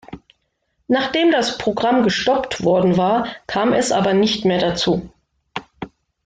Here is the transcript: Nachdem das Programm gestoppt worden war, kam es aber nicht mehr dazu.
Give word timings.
Nachdem 0.87 1.29
das 1.29 1.59
Programm 1.59 2.01
gestoppt 2.01 2.63
worden 2.63 2.97
war, 2.97 3.27
kam 3.45 3.71
es 3.71 3.91
aber 3.91 4.15
nicht 4.15 4.45
mehr 4.45 4.57
dazu. 4.57 5.11